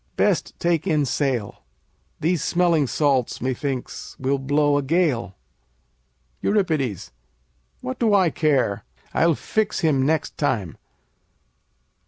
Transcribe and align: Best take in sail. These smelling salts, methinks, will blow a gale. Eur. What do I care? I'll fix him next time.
Best 0.15 0.57
take 0.59 0.87
in 0.87 1.05
sail. 1.05 1.61
These 2.19 2.43
smelling 2.43 2.87
salts, 2.87 3.39
methinks, 3.39 4.15
will 4.17 4.39
blow 4.39 4.79
a 4.79 4.81
gale. 4.81 5.35
Eur. 6.41 6.65
What 7.81 7.99
do 7.99 8.11
I 8.11 8.31
care? 8.31 8.83
I'll 9.13 9.35
fix 9.35 9.81
him 9.81 10.03
next 10.03 10.39
time. 10.39 10.75